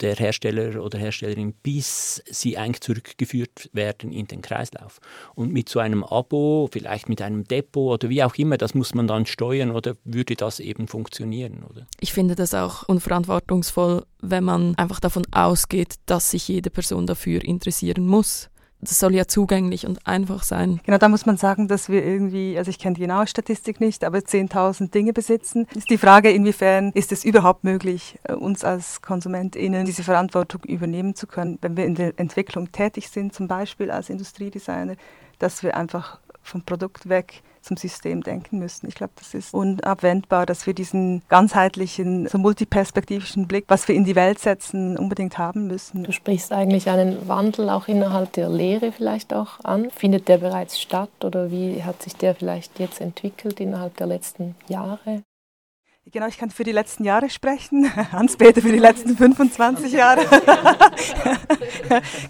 der 0.00 0.14
Hersteller 0.16 0.82
oder 0.82 0.98
Herstellerin, 0.98 1.54
bis 1.62 2.22
sie 2.30 2.58
eigentlich 2.58 2.80
zurückgeführt 2.80 3.70
werden 3.72 4.12
in 4.12 4.26
den 4.26 4.42
Kreislauf. 4.42 5.00
Und 5.34 5.52
mit 5.52 5.68
so 5.68 5.78
einem 5.78 6.04
Abo, 6.04 6.68
vielleicht 6.70 7.08
mit 7.08 7.22
einem 7.22 7.44
Depot 7.44 7.94
oder 7.94 8.08
wie 8.10 8.22
auch 8.22 8.34
immer, 8.36 8.58
das 8.58 8.74
muss 8.74 8.94
man 8.94 9.06
dann 9.06 9.26
steuern 9.26 9.70
oder 9.70 9.96
würde 10.04 10.36
das 10.36 10.60
eben 10.60 10.88
funktionieren, 10.88 11.64
oder? 11.68 11.86
Ich 12.00 12.12
finde 12.12 12.34
das 12.34 12.54
auch 12.54 12.88
unverantwortungsvoll, 12.88 14.04
wenn 14.20 14.44
man 14.44 14.74
einfach 14.76 15.00
davon 15.00 15.24
ausgeht, 15.32 15.94
dass 16.06 16.30
sich 16.30 16.48
jede 16.48 16.70
Person 16.70 17.06
dafür 17.06 17.42
interessieren 17.44 18.06
muss 18.06 18.50
das 18.80 18.98
soll 18.98 19.14
ja 19.14 19.26
zugänglich 19.26 19.86
und 19.86 20.06
einfach 20.06 20.42
sein. 20.42 20.80
Genau, 20.84 20.98
da 20.98 21.08
muss 21.08 21.26
man 21.26 21.36
sagen, 21.36 21.68
dass 21.68 21.88
wir 21.88 22.04
irgendwie, 22.04 22.58
also 22.58 22.70
ich 22.70 22.78
kenne 22.78 22.94
die 22.94 23.00
genaue 23.00 23.26
Statistik 23.26 23.80
nicht, 23.80 24.04
aber 24.04 24.18
10.000 24.18 24.90
Dinge 24.90 25.12
besitzen. 25.12 25.66
Ist 25.74 25.90
die 25.90 25.98
Frage, 25.98 26.30
inwiefern 26.30 26.92
ist 26.92 27.12
es 27.12 27.24
überhaupt 27.24 27.64
möglich, 27.64 28.18
äh, 28.24 28.34
uns 28.34 28.64
als 28.64 29.00
KonsumentInnen 29.02 29.86
diese 29.86 30.02
Verantwortung 30.02 30.62
übernehmen 30.64 31.14
zu 31.14 31.26
können, 31.26 31.58
wenn 31.62 31.76
wir 31.76 31.86
in 31.86 31.94
der 31.94 32.18
Entwicklung 32.18 32.70
tätig 32.72 33.08
sind, 33.08 33.34
zum 33.34 33.48
Beispiel 33.48 33.90
als 33.90 34.10
Industriedesigner, 34.10 34.96
dass 35.38 35.62
wir 35.62 35.76
einfach 35.76 36.20
vom 36.42 36.62
Produkt 36.62 37.08
weg 37.08 37.42
zum 37.66 37.76
System 37.76 38.22
denken 38.22 38.58
müssen. 38.58 38.86
Ich 38.86 38.94
glaube, 38.94 39.12
das 39.16 39.34
ist 39.34 39.52
unabwendbar, 39.52 40.46
dass 40.46 40.66
wir 40.66 40.74
diesen 40.74 41.22
ganzheitlichen, 41.28 42.28
so 42.28 42.38
multiperspektivischen 42.38 43.46
Blick, 43.46 43.64
was 43.68 43.88
wir 43.88 43.94
in 43.94 44.04
die 44.04 44.14
Welt 44.14 44.38
setzen, 44.38 44.96
unbedingt 44.96 45.36
haben 45.36 45.66
müssen. 45.66 46.04
Du 46.04 46.12
sprichst 46.12 46.52
eigentlich 46.52 46.88
einen 46.88 47.28
Wandel 47.28 47.68
auch 47.68 47.88
innerhalb 47.88 48.32
der 48.32 48.48
Lehre 48.48 48.92
vielleicht 48.92 49.34
auch 49.34 49.64
an. 49.64 49.90
Findet 49.90 50.28
der 50.28 50.38
bereits 50.38 50.80
statt 50.80 51.10
oder 51.24 51.50
wie 51.50 51.82
hat 51.82 52.02
sich 52.02 52.14
der 52.14 52.34
vielleicht 52.34 52.78
jetzt 52.78 53.00
entwickelt 53.00 53.60
innerhalb 53.60 53.96
der 53.96 54.06
letzten 54.06 54.54
Jahre? 54.68 55.22
Genau, 56.12 56.28
ich 56.28 56.38
kann 56.38 56.50
für 56.50 56.62
die 56.62 56.70
letzten 56.70 57.02
Jahre 57.02 57.28
sprechen, 57.28 57.90
Hans-Peter 58.12 58.62
für 58.62 58.70
die 58.70 58.78
letzten 58.78 59.16
25 59.16 59.92
Jahre. 59.92 60.20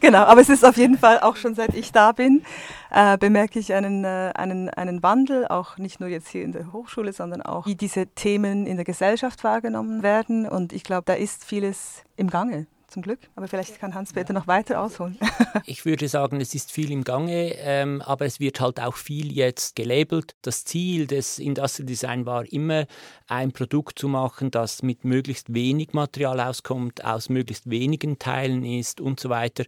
genau, 0.01 0.21
aber 0.21 0.41
es 0.41 0.49
ist 0.49 0.65
auf 0.65 0.79
jeden 0.79 0.97
Fall 0.97 1.21
auch 1.21 1.37
schon 1.37 1.55
seit 1.55 1.75
ich 1.75 1.93
da 1.93 2.13
bin, 2.13 2.43
äh, 2.91 3.19
bemerke 3.19 3.59
ich 3.59 3.75
einen, 3.75 4.05
äh, 4.05 4.33
einen, 4.35 4.69
einen 4.71 5.03
Wandel, 5.03 5.47
auch 5.49 5.79
nicht 5.79 6.01
nur 6.01 6.09
jetzt 6.09 6.29
hier 6.29 6.43
in 6.43 6.53
der 6.53 6.73
Hochschule, 6.73 7.13
sondern 7.13 7.43
auch, 7.43 7.67
wie 7.67 7.75
diese 7.75 8.07
Themen 8.07 8.67
in 8.67 8.77
der 8.77 8.85
Gesellschaft 8.85 9.45
wahrgenommen 9.45 10.03
werden. 10.03 10.49
Und 10.49 10.73
ich 10.73 10.85
glaube, 10.85 11.05
da 11.07 11.15
ist 11.15 11.45
vieles 11.45 12.05
im 12.17 12.31
Gange 12.31 12.67
zum 12.97 13.03
Glück. 13.03 13.21
Aber 13.35 13.47
vielleicht 13.47 13.79
kann 13.79 13.95
Hans-Peter 13.95 14.33
noch 14.33 14.47
weiter 14.47 14.81
ausholen. 14.81 15.19
ich 15.67 15.85
würde 15.85 16.09
sagen, 16.09 16.41
es 16.41 16.55
ist 16.55 16.73
viel 16.73 16.91
im 16.91 17.05
Gange, 17.05 17.55
ähm, 17.59 18.01
aber 18.01 18.25
es 18.25 18.41
wird 18.41 18.59
halt 18.59 18.81
auch 18.81 18.97
viel 18.97 19.31
jetzt 19.33 19.77
gelabelt. 19.77 20.35
Das 20.41 20.65
Ziel 20.65 21.07
des 21.07 21.39
Industrial 21.39 21.87
Design 21.87 22.25
war 22.25 22.51
immer, 22.51 22.87
ein 23.27 23.53
Produkt 23.53 23.99
zu 23.99 24.09
machen, 24.09 24.51
das 24.51 24.83
mit 24.83 25.05
möglichst 25.05 25.53
wenig 25.53 25.93
Material 25.93 26.41
auskommt, 26.41 27.05
aus 27.05 27.29
möglichst 27.29 27.69
wenigen 27.69 28.19
Teilen 28.19 28.65
ist 28.65 29.03
und 29.03 29.21
so 29.21 29.29
weiter 29.29 29.65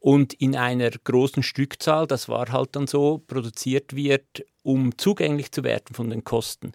und 0.00 0.34
in 0.34 0.54
einer 0.54 0.90
großen 0.90 1.42
Stückzahl, 1.42 2.06
das 2.06 2.28
war 2.28 2.52
halt 2.52 2.76
dann 2.76 2.86
so, 2.86 3.22
produziert 3.26 3.96
wird, 3.96 4.44
um 4.62 4.96
zugänglich 4.98 5.50
zu 5.50 5.64
werden 5.64 5.94
von 5.94 6.10
den 6.10 6.22
Kosten 6.24 6.72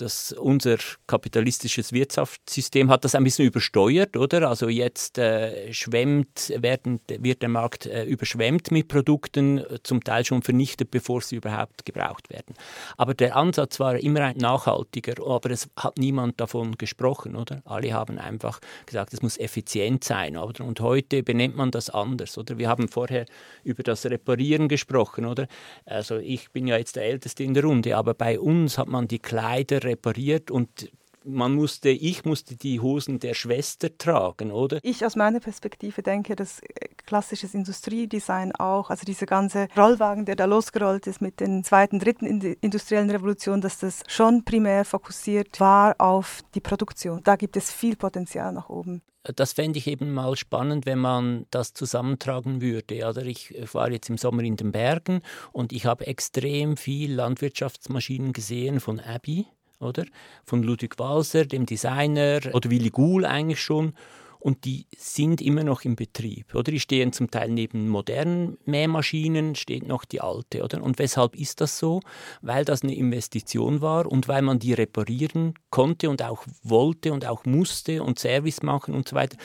das, 0.00 0.32
unser 0.32 0.78
kapitalistisches 1.06 1.92
Wirtschaftssystem 1.92 2.90
hat 2.90 3.04
das 3.04 3.14
ein 3.14 3.24
bisschen 3.24 3.46
übersteuert, 3.46 4.16
oder? 4.16 4.48
Also 4.48 4.68
jetzt 4.68 5.18
äh, 5.18 5.72
schwemmt, 5.72 6.52
werden, 6.56 7.00
wird 7.08 7.42
der 7.42 7.48
Markt 7.48 7.86
äh, 7.86 8.04
überschwemmt 8.04 8.70
mit 8.70 8.88
Produkten, 8.88 9.58
äh, 9.58 9.78
zum 9.82 10.02
Teil 10.02 10.24
schon 10.24 10.42
vernichtet, 10.42 10.90
bevor 10.90 11.20
sie 11.20 11.36
überhaupt 11.36 11.84
gebraucht 11.84 12.30
werden. 12.30 12.54
Aber 12.96 13.14
der 13.14 13.36
Ansatz 13.36 13.80
war 13.80 13.96
immer 13.98 14.22
ein 14.22 14.36
nachhaltiger, 14.36 15.14
aber 15.26 15.50
es 15.50 15.68
hat 15.76 15.98
niemand 15.98 16.40
davon 16.40 16.76
gesprochen, 16.76 17.36
oder? 17.36 17.62
Alle 17.64 17.92
haben 17.92 18.18
einfach 18.18 18.60
gesagt, 18.86 19.12
es 19.12 19.22
muss 19.22 19.38
effizient 19.38 20.04
sein, 20.04 20.36
oder? 20.36 20.64
Und 20.64 20.80
heute 20.80 21.22
benennt 21.22 21.56
man 21.56 21.70
das 21.70 21.90
anders, 21.90 22.38
oder? 22.38 22.58
Wir 22.58 22.68
haben 22.68 22.88
vorher 22.88 23.26
über 23.64 23.82
das 23.82 24.06
Reparieren 24.06 24.68
gesprochen, 24.68 25.26
oder? 25.26 25.46
Also 25.84 26.18
ich 26.18 26.50
bin 26.50 26.66
ja 26.66 26.76
jetzt 26.76 26.96
der 26.96 27.04
Älteste 27.04 27.44
in 27.44 27.54
der 27.54 27.64
Runde, 27.64 27.96
aber 27.96 28.14
bei 28.14 28.38
uns 28.38 28.78
hat 28.78 28.88
man 28.88 29.08
die 29.08 29.18
Kleider 29.18 29.82
repariert 29.90 30.50
und 30.50 30.90
man 31.24 31.54
musste, 31.54 31.90
ich 31.90 32.24
musste 32.24 32.56
die 32.56 32.80
Hosen 32.80 33.18
der 33.18 33.34
Schwester 33.34 33.96
tragen, 33.96 34.50
oder? 34.50 34.78
Ich 34.82 35.04
aus 35.04 35.16
meiner 35.16 35.40
Perspektive 35.40 36.02
denke, 36.02 36.36
dass 36.36 36.60
äh, 36.60 36.88
klassisches 37.06 37.54
Industriedesign 37.54 38.52
auch, 38.52 38.90
also 38.90 39.04
dieser 39.04 39.26
ganze 39.26 39.68
Rollwagen, 39.76 40.24
der 40.24 40.36
da 40.36 40.44
losgerollt 40.46 41.06
ist 41.06 41.20
mit 41.20 41.40
den 41.40 41.64
zweiten, 41.64 41.98
dritten 41.98 42.26
industriellen 42.26 43.10
Revolutionen, 43.10 43.60
dass 43.60 43.78
das 43.78 44.02
schon 44.06 44.44
primär 44.44 44.84
fokussiert 44.84 45.60
war 45.60 45.94
auf 45.98 46.40
die 46.54 46.60
Produktion. 46.60 47.20
Da 47.22 47.36
gibt 47.36 47.56
es 47.56 47.70
viel 47.70 47.96
Potenzial 47.96 48.52
nach 48.52 48.68
oben 48.68 49.02
das 49.22 49.52
fände 49.52 49.78
ich 49.78 49.86
eben 49.86 50.12
mal 50.12 50.34
spannend, 50.34 50.86
wenn 50.86 50.98
man 50.98 51.44
das 51.50 51.74
zusammentragen 51.74 52.62
würde. 52.62 53.06
Oder 53.06 53.22
ich 53.24 53.54
war 53.74 53.90
jetzt 53.90 54.08
im 54.08 54.16
Sommer 54.16 54.42
in 54.42 54.56
den 54.56 54.72
Bergen 54.72 55.20
und 55.52 55.74
ich 55.74 55.84
habe 55.84 56.06
extrem 56.06 56.78
viel 56.78 57.12
Landwirtschaftsmaschinen 57.12 58.32
gesehen 58.32 58.80
von 58.80 58.98
Abbey 58.98 59.46
oder? 59.80 60.04
Von 60.44 60.62
Ludwig 60.62 60.98
Walser, 60.98 61.44
dem 61.44 61.66
Designer, 61.66 62.40
oder 62.52 62.70
Willy 62.70 62.90
Guhl 62.90 63.24
eigentlich 63.24 63.60
schon 63.60 63.94
und 64.40 64.64
die 64.64 64.86
sind 64.96 65.40
immer 65.40 65.64
noch 65.64 65.82
im 65.82 65.96
Betrieb. 65.96 66.54
Oder 66.54 66.72
die 66.72 66.80
stehen 66.80 67.12
zum 67.12 67.30
Teil 67.30 67.50
neben 67.50 67.88
modernen 67.88 68.56
Mähmaschinen, 68.64 69.54
steht 69.54 69.86
noch 69.86 70.04
die 70.04 70.20
alte. 70.20 70.64
Oder? 70.64 70.82
Und 70.82 70.98
weshalb 70.98 71.36
ist 71.36 71.60
das 71.60 71.78
so? 71.78 72.00
Weil 72.40 72.64
das 72.64 72.82
eine 72.82 72.94
Investition 72.94 73.82
war 73.82 74.06
und 74.06 74.28
weil 74.28 74.42
man 74.42 74.58
die 74.58 74.72
reparieren 74.72 75.54
konnte 75.70 76.08
und 76.08 76.22
auch 76.22 76.44
wollte 76.62 77.12
und 77.12 77.26
auch 77.26 77.44
musste 77.44 78.02
und 78.02 78.18
Service 78.18 78.62
machen 78.62 78.94
und 78.94 79.08
so 79.08 79.14
weiter. 79.14 79.36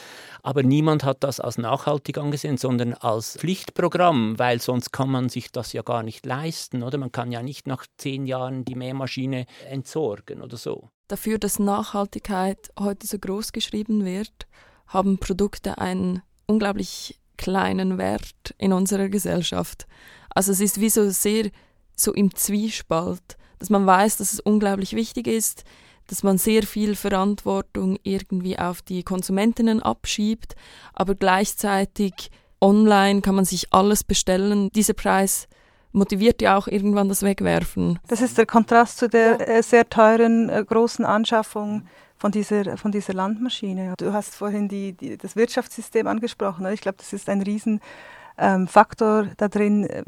Aber 0.44 0.64
niemand 0.64 1.04
hat 1.04 1.24
das 1.24 1.40
als 1.40 1.58
nachhaltig 1.58 2.18
angesehen, 2.18 2.58
sondern 2.58 2.94
als 2.94 3.38
Pflichtprogramm, 3.38 4.40
weil 4.40 4.62
sonst 4.62 4.92
kann 4.92 5.10
man 5.10 5.28
sich 5.30 5.52
das 5.52 5.74
ja 5.74 5.82
gar 5.82 6.04
nicht 6.04 6.26
leisten. 6.26 6.84
Oder 6.84 6.98
man 6.98 7.12
kann 7.12 7.32
ja 7.32 7.44
nicht 7.44 7.68
nach 7.68 7.86
zehn 7.98 8.26
Jahren 8.26 8.64
die 8.64 8.76
Mähmaschine 8.76 9.46
entsorgen 9.70 10.42
oder 10.42 10.56
so. 10.56 10.90
Dafür, 11.08 11.38
dass 11.38 11.60
Nachhaltigkeit 11.60 12.72
heute 12.80 13.06
so 13.06 13.20
groß 13.20 13.52
geschrieben 13.52 14.06
wird, 14.06 14.48
haben 14.88 15.18
Produkte 15.18 15.78
einen 15.78 16.22
unglaublich 16.46 17.20
kleinen 17.38 17.98
Wert 17.98 18.54
in 18.58 18.74
unserer 18.74 19.10
Gesellschaft. 19.10 19.88
Also 20.30 20.52
es 20.52 20.60
ist 20.60 20.80
wie 20.80 20.90
so 20.90 21.10
sehr 21.10 21.50
so 21.96 22.14
im 22.14 22.36
Zwiespalt, 22.36 23.38
dass 23.60 23.70
man 23.70 23.86
weiß, 23.86 24.18
dass 24.18 24.34
es 24.34 24.40
unglaublich 24.40 24.96
wichtig 24.96 25.28
ist, 25.28 25.64
dass 26.08 26.24
man 26.24 26.38
sehr 26.38 26.64
viel 26.64 26.96
Verantwortung 26.96 27.98
irgendwie 28.04 28.60
auf 28.60 28.82
die 28.82 29.04
Konsumentinnen 29.04 29.82
abschiebt, 29.82 30.56
aber 30.94 31.16
gleichzeitig 31.16 32.30
online 32.62 33.22
kann 33.22 33.36
man 33.36 33.46
sich 33.46 33.74
alles 33.74 34.04
bestellen. 34.04 34.70
Dieser 34.76 34.94
Preis 34.94 35.48
motiviert 35.92 36.42
ja 36.42 36.58
auch 36.58 36.68
irgendwann 36.68 37.10
das 37.10 37.24
Wegwerfen. 37.24 38.00
Das 38.08 38.22
ist 38.22 38.38
der 38.38 38.46
Kontrast 38.46 38.98
zu 38.98 39.10
der 39.10 39.48
äh, 39.48 39.64
sehr 39.64 39.90
teuren 39.90 40.50
äh, 40.50 40.64
großen 40.64 41.06
Anschaffung 41.06 41.88
von 42.26 42.32
dieser, 42.32 42.76
von 42.78 42.92
dieser 42.92 43.14
Landmaschine. 43.14 43.94
Du 43.98 44.12
hast 44.12 44.34
vorhin 44.34 44.68
die, 44.68 44.94
die 44.94 45.16
das 45.16 45.36
Wirtschaftssystem 45.36 46.08
angesprochen. 46.08 46.66
Ich 46.74 46.82
glaube, 46.82 46.98
das 46.98 47.14
ist 47.14 47.30
ein 47.30 47.44
Riesenfaktor 47.44 49.22
ähm, 49.22 49.32
da 49.38 49.48
drin. 49.48 49.84
Äh, 49.84 50.02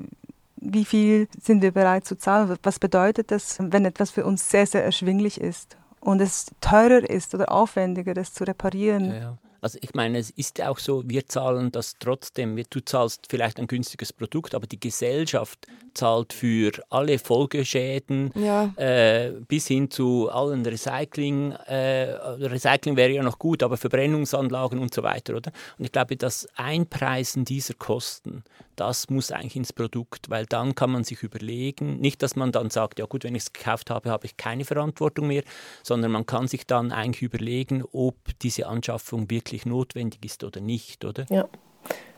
wie 0.55 0.83
viel 0.83 1.27
sind 1.39 1.61
wir 1.61 1.71
bereit 1.71 2.05
zu 2.05 2.17
zahlen? 2.17 2.57
Was 2.63 2.79
bedeutet 2.79 3.29
das, 3.29 3.57
wenn 3.59 3.85
etwas 3.85 4.09
für 4.09 4.25
uns 4.25 4.49
sehr, 4.49 4.65
sehr 4.65 4.83
erschwinglich 4.83 5.39
ist 5.39 5.77
und 5.99 6.19
es 6.19 6.47
teurer 6.59 7.07
ist 7.07 7.35
oder 7.35 7.51
aufwendiger, 7.51 8.15
das 8.15 8.33
zu 8.33 8.45
reparieren? 8.45 9.05
Ja, 9.11 9.15
ja. 9.19 9.37
Also 9.67 9.79
ich 9.81 9.93
meine, 9.93 10.17
es 10.17 10.29
ist 10.29 10.61
auch 10.61 10.79
so, 10.79 11.03
wir 11.07 11.25
zahlen 11.25 11.73
das 11.73 11.95
trotzdem. 11.99 12.55
Du 12.69 12.79
zahlst 12.79 13.25
vielleicht 13.29 13.59
ein 13.59 13.67
günstiges 13.67 14.13
Produkt, 14.13 14.55
aber 14.55 14.65
die 14.65 14.79
Gesellschaft 14.79 15.67
zahlt 15.93 16.31
für 16.31 16.71
alle 16.89 17.19
Folgeschäden 17.19 18.31
ja. 18.35 18.71
äh, 18.77 19.33
bis 19.45 19.67
hin 19.67 19.91
zu 19.91 20.29
allen 20.29 20.65
Recycling. 20.65 21.51
Äh, 21.51 22.13
Recycling 22.45 22.95
wäre 22.95 23.11
ja 23.11 23.23
noch 23.23 23.39
gut, 23.39 23.61
aber 23.61 23.75
Verbrennungsanlagen 23.75 24.79
und 24.79 24.93
so 24.93 25.03
weiter, 25.03 25.35
oder? 25.35 25.51
Und 25.77 25.83
ich 25.83 25.91
glaube, 25.91 26.15
das 26.15 26.47
Einpreisen 26.55 27.43
dieser 27.43 27.73
Kosten, 27.73 28.45
das 28.77 29.09
muss 29.09 29.31
eigentlich 29.31 29.55
ins 29.55 29.73
Produkt, 29.73 30.29
weil 30.29 30.45
dann 30.45 30.75
kann 30.75 30.91
man 30.91 31.03
sich 31.03 31.23
überlegen, 31.23 31.99
nicht, 31.99 32.23
dass 32.23 32.35
man 32.35 32.51
dann 32.51 32.69
sagt, 32.69 32.99
ja 32.99 33.05
gut, 33.05 33.23
wenn 33.23 33.35
ich 33.35 33.43
es 33.43 33.53
gekauft 33.53 33.89
habe, 33.89 34.09
habe 34.09 34.25
ich 34.25 34.37
keine 34.37 34.63
Verantwortung 34.63 35.27
mehr, 35.27 35.43
sondern 35.83 36.11
man 36.11 36.25
kann 36.25 36.47
sich 36.47 36.65
dann 36.65 36.91
eigentlich 36.91 37.23
überlegen, 37.23 37.83
ob 37.91 38.15
diese 38.41 38.67
Anschaffung 38.67 39.29
wirklich 39.29 39.65
notwendig 39.65 40.23
ist 40.23 40.43
oder 40.43 40.61
nicht, 40.61 41.03
oder? 41.03 41.25
Ja. 41.29 41.45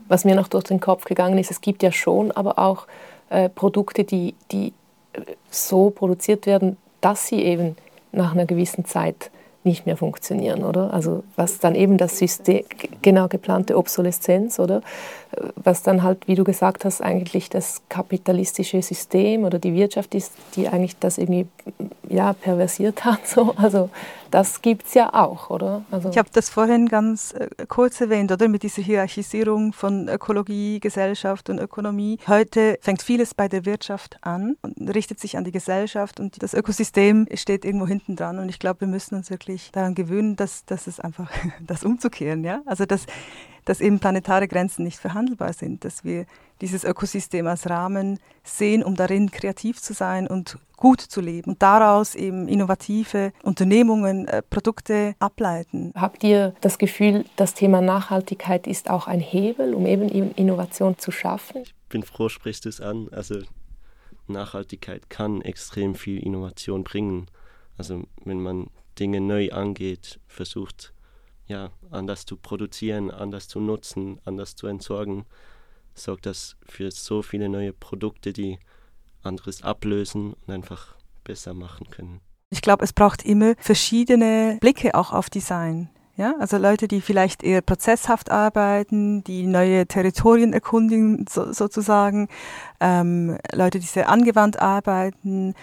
Was 0.07 0.25
mir 0.25 0.35
noch 0.35 0.47
durch 0.47 0.65
den 0.65 0.79
Kopf 0.79 1.05
gegangen 1.05 1.37
ist, 1.37 1.51
es 1.51 1.61
gibt 1.61 1.81
ja 1.81 1.91
schon 1.91 2.31
aber 2.31 2.59
auch 2.59 2.87
äh, 3.29 3.49
Produkte, 3.49 4.03
die, 4.03 4.35
die 4.51 4.73
äh, 5.13 5.21
so 5.49 5.89
produziert 5.91 6.45
werden, 6.45 6.77
dass 7.01 7.27
sie 7.27 7.41
eben 7.41 7.75
nach 8.11 8.33
einer 8.33 8.45
gewissen 8.45 8.85
Zeit 8.85 9.31
nicht 9.63 9.85
mehr 9.85 9.97
funktionieren, 9.97 10.63
oder? 10.63 10.93
Also 10.93 11.23
was 11.35 11.59
dann 11.59 11.75
eben 11.75 11.97
das 11.97 12.17
System, 12.17 12.63
genau 13.01 13.27
geplante 13.27 13.77
Obsoleszenz, 13.77 14.57
oder? 14.57 14.81
Was 15.55 15.83
dann 15.83 16.03
halt, 16.03 16.27
wie 16.27 16.35
du 16.35 16.43
gesagt 16.43 16.85
hast, 16.85 17.01
eigentlich 17.01 17.49
das 17.49 17.81
kapitalistische 17.89 18.81
System 18.81 19.43
oder 19.43 19.59
die 19.59 19.73
Wirtschaft 19.73 20.15
ist, 20.15 20.33
die 20.55 20.67
eigentlich 20.67 20.97
das 20.97 21.17
irgendwie 21.17 21.47
ja, 22.09 22.33
perversiert 22.33 23.05
hat. 23.05 23.27
So. 23.27 23.53
Also 23.55 23.89
das 24.31 24.61
gibt 24.61 24.87
es 24.87 24.93
ja 24.93 25.13
auch, 25.13 25.49
oder? 25.49 25.83
Also 25.91 26.09
ich 26.09 26.17
habe 26.17 26.29
das 26.33 26.49
vorhin 26.49 26.87
ganz 26.87 27.33
äh, 27.33 27.47
kurz 27.67 27.99
erwähnt, 28.01 28.31
oder? 28.31 28.47
Mit 28.47 28.63
dieser 28.63 28.81
Hierarchisierung 28.81 29.73
von 29.73 30.07
Ökologie, 30.07 30.79
Gesellschaft 30.79 31.49
und 31.49 31.59
Ökonomie. 31.59 32.17
Heute 32.27 32.77
fängt 32.81 33.01
vieles 33.01 33.33
bei 33.33 33.47
der 33.47 33.65
Wirtschaft 33.65 34.17
an 34.21 34.57
und 34.61 34.93
richtet 34.93 35.19
sich 35.19 35.37
an 35.37 35.43
die 35.43 35.51
Gesellschaft 35.51 36.19
und 36.19 36.41
das 36.41 36.53
Ökosystem 36.53 37.27
steht 37.33 37.65
irgendwo 37.65 37.87
hinten 37.87 38.15
dran. 38.15 38.39
Und 38.39 38.49
ich 38.49 38.59
glaube, 38.59 38.81
wir 38.81 38.87
müssen 38.87 39.15
uns 39.15 39.29
wirklich 39.29 39.71
daran 39.71 39.95
gewöhnen, 39.95 40.35
dass, 40.35 40.65
dass 40.65 40.87
es 40.87 40.99
einfach 40.99 41.31
das 41.65 41.83
umzukehren, 41.83 42.43
ja? 42.43 42.61
Also 42.65 42.85
dass, 42.85 43.05
dass 43.69 43.81
eben 43.81 43.99
planetare 43.99 44.47
Grenzen 44.47 44.83
nicht 44.83 44.97
verhandelbar 44.97 45.53
sind, 45.53 45.85
dass 45.85 46.03
wir 46.03 46.25
dieses 46.59 46.83
Ökosystem 46.83 47.45
als 47.45 47.69
Rahmen 47.69 48.17
sehen, 48.43 48.83
um 48.83 48.95
darin 48.95 49.29
kreativ 49.29 49.79
zu 49.79 49.93
sein 49.93 50.25
und 50.25 50.57
gut 50.75 50.99
zu 50.99 51.21
leben 51.21 51.51
und 51.51 51.61
daraus 51.61 52.15
eben 52.15 52.47
innovative 52.47 53.31
Unternehmungen, 53.43 54.27
äh, 54.27 54.41
Produkte 54.41 55.13
ableiten. 55.19 55.93
Habt 55.95 56.23
ihr 56.23 56.55
das 56.61 56.79
Gefühl, 56.79 57.25
das 57.35 57.53
Thema 57.53 57.79
Nachhaltigkeit 57.79 58.65
ist 58.65 58.89
auch 58.89 59.05
ein 59.05 59.19
Hebel, 59.19 59.75
um 59.75 59.85
eben 59.85 60.09
Innovation 60.09 60.97
zu 60.97 61.11
schaffen? 61.11 61.61
Ich 61.61 61.75
bin 61.89 62.01
froh, 62.01 62.27
sprichst 62.27 62.65
du 62.65 62.69
es 62.69 62.81
an. 62.81 63.09
Also 63.11 63.35
Nachhaltigkeit 64.25 65.11
kann 65.11 65.43
extrem 65.43 65.93
viel 65.93 66.17
Innovation 66.25 66.83
bringen. 66.83 67.27
Also 67.77 68.01
wenn 68.25 68.41
man 68.41 68.71
Dinge 68.97 69.21
neu 69.21 69.51
angeht, 69.51 70.19
versucht 70.27 70.91
ja 71.49 71.71
anders 71.91 72.25
zu 72.25 72.37
produzieren, 72.37 73.11
anders 73.11 73.47
zu 73.47 73.59
nutzen, 73.59 74.19
anders 74.23 74.55
zu 74.55 74.67
entsorgen, 74.67 75.25
sorgt 75.93 76.25
das 76.25 76.55
für 76.65 76.91
so 76.91 77.21
viele 77.21 77.49
neue 77.49 77.73
Produkte, 77.73 78.31
die 78.31 78.59
anderes 79.21 79.63
ablösen 79.63 80.33
und 80.33 80.53
einfach 80.53 80.95
besser 81.23 81.53
machen 81.53 81.89
können. 81.89 82.21
Ich 82.51 82.61
glaube, 82.61 82.83
es 82.83 82.93
braucht 82.93 83.23
immer 83.25 83.53
verschiedene 83.59 84.57
Blicke 84.61 84.95
auch 84.95 85.11
auf 85.11 85.29
Design. 85.29 85.89
Ja, 86.15 86.35
also 86.39 86.57
Leute, 86.57 86.89
die 86.89 86.99
vielleicht 86.99 87.43
eher 87.43 87.61
prozesshaft 87.61 88.29
arbeiten, 88.29 89.23
die 89.23 89.45
neue 89.45 89.87
Territorien 89.87 90.51
erkundigen 90.51 91.25
so, 91.29 91.53
sozusagen, 91.53 92.27
ähm, 92.81 93.37
Leute, 93.53 93.79
die 93.79 93.85
sehr 93.85 94.09
angewandt 94.09 94.59
arbeiten 94.59 95.55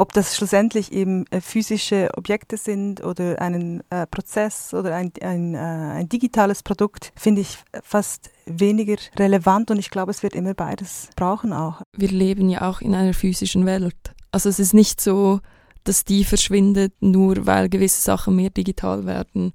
ob 0.00 0.14
das 0.14 0.34
schlussendlich 0.34 0.92
eben 0.92 1.26
äh, 1.26 1.42
physische 1.42 2.08
Objekte 2.16 2.56
sind 2.56 3.04
oder 3.04 3.40
einen 3.40 3.82
äh, 3.90 4.06
Prozess 4.06 4.72
oder 4.72 4.94
ein, 4.94 5.12
ein, 5.20 5.54
äh, 5.54 5.58
ein 5.58 6.08
digitales 6.08 6.62
Produkt, 6.62 7.12
finde 7.16 7.42
ich 7.42 7.58
fast 7.82 8.30
weniger 8.46 8.96
relevant 9.18 9.70
und 9.70 9.78
ich 9.78 9.90
glaube, 9.90 10.10
es 10.10 10.22
wird 10.22 10.34
immer 10.34 10.54
beides 10.54 11.10
brauchen 11.16 11.52
auch. 11.52 11.82
Wir 11.94 12.08
leben 12.08 12.48
ja 12.48 12.62
auch 12.68 12.80
in 12.80 12.94
einer 12.94 13.12
physischen 13.12 13.66
Welt. 13.66 14.14
Also 14.32 14.48
es 14.48 14.58
ist 14.58 14.72
nicht 14.72 15.02
so, 15.02 15.40
dass 15.84 16.06
die 16.06 16.24
verschwindet, 16.24 16.94
nur 17.00 17.46
weil 17.46 17.68
gewisse 17.68 18.00
Sachen 18.00 18.36
mehr 18.36 18.50
digital 18.50 19.04
werden. 19.04 19.52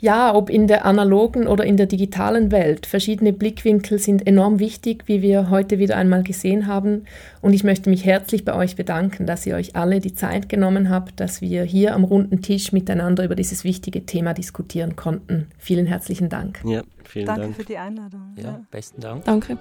Ja, 0.00 0.34
ob 0.34 0.48
in 0.48 0.66
der 0.66 0.86
analogen 0.86 1.46
oder 1.46 1.64
in 1.64 1.76
der 1.76 1.84
digitalen 1.84 2.50
Welt. 2.50 2.86
Verschiedene 2.86 3.34
Blickwinkel 3.34 3.98
sind 3.98 4.26
enorm 4.26 4.58
wichtig, 4.58 5.04
wie 5.06 5.20
wir 5.20 5.50
heute 5.50 5.78
wieder 5.78 5.96
einmal 5.96 6.22
gesehen 6.22 6.66
haben. 6.66 7.04
Und 7.42 7.52
ich 7.52 7.64
möchte 7.64 7.90
mich 7.90 8.06
herzlich 8.06 8.46
bei 8.46 8.54
euch 8.54 8.76
bedanken, 8.76 9.26
dass 9.26 9.46
ihr 9.46 9.56
euch 9.56 9.76
alle 9.76 10.00
die 10.00 10.14
Zeit 10.14 10.48
genommen 10.48 10.88
habt, 10.88 11.20
dass 11.20 11.42
wir 11.42 11.64
hier 11.64 11.94
am 11.94 12.04
runden 12.04 12.40
Tisch 12.40 12.72
miteinander 12.72 13.24
über 13.24 13.34
dieses 13.34 13.62
wichtige 13.62 14.06
Thema 14.06 14.32
diskutieren 14.32 14.96
konnten. 14.96 15.48
Vielen 15.58 15.84
herzlichen 15.84 16.30
Dank. 16.30 16.60
Ja, 16.64 16.82
vielen 17.04 17.26
Danke 17.26 17.42
Dank. 17.42 17.56
für 17.56 17.64
die 17.64 17.76
Einladung. 17.76 18.34
Ja, 18.36 18.42
ja. 18.42 18.60
besten 18.70 19.02
Dank. 19.02 19.24
Danke. 19.26 19.58